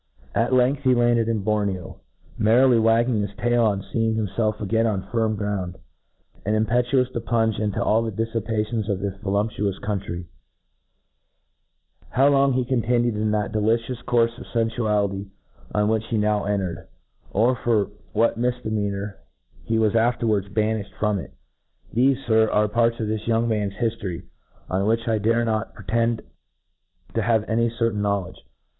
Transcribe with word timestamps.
At 0.33 0.51
length 0.51 0.81
he 0.81 0.95
landed 0.95 1.27
in 1.29 1.43
Borneo, 1.43 1.99
merrily 2.35 2.79
wagging 2.79 3.21
his 3.21 3.35
tail 3.37 3.63
on 3.65 3.83
feeing 3.93 4.15
himfelf 4.15 4.59
again 4.59 4.87
on 4.87 5.07
firm 5.11 5.35
ground, 5.35 5.77
and 6.43 6.55
impetuous 6.55 7.07
to 7.11 7.19
plunge 7.19 7.59
into 7.59 7.83
all 7.83 8.01
the 8.01 8.11
diffipatioijs 8.11 8.89
of 8.89 8.99
this 8.99 9.15
voluptuous 9.21 9.77
country^ 9.77 10.25
How 12.09 12.29
long 12.29 12.53
he 12.53 12.65
continued 12.65 13.15
in 13.15 13.29
that 13.29 13.51
delicious 13.51 14.01
courfe 14.01 14.35
of 14.39 14.47
fenfuality 14.47 15.29
on 15.71 15.87
which 15.87 16.07
he 16.07 16.17
now 16.17 16.45
entered, 16.45 16.87
or 17.29 17.55
for 17.55 17.91
what 18.11 18.35
raifdemeanour 18.39 19.13
he 19.65 19.77
was 19.77 19.93
afterwj^fds 19.93 20.49
baniftied 20.51 20.93
from 20.97 21.19
it;.; 21.19 21.31
T 21.93 22.15
hefe, 22.15 22.25
Sir, 22.25 22.49
are 22.49 22.67
parts 22.67 22.99
of 22.99 23.05
this 23.07 23.27
young 23.27 23.47
man's 23.47 23.73
hiftory, 23.75 24.23
of 24.67 24.87
which 24.87 25.07
I 25.07 25.19
dare 25.19 25.45
not 25.45 25.75
pretend 25.75 26.23
to 27.13 27.21
have 27.21 27.47
any 27.47 27.69
certain 27.69 28.01
knowledge. 28.01 28.43